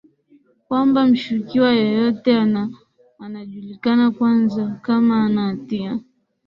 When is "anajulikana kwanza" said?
3.25-4.79